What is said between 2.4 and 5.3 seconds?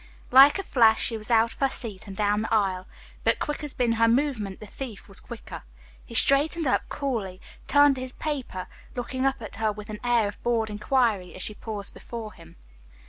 the aisle. But quick as had been her movement, the thief was